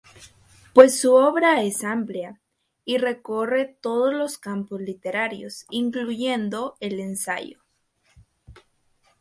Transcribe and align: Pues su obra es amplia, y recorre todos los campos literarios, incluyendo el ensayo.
Pues 0.73 0.99
su 0.99 1.13
obra 1.13 1.61
es 1.61 1.83
amplia, 1.83 2.41
y 2.83 2.97
recorre 2.97 3.77
todos 3.81 4.11
los 4.15 4.39
campos 4.39 4.81
literarios, 4.81 5.65
incluyendo 5.69 6.75
el 6.79 6.99
ensayo. 6.99 7.61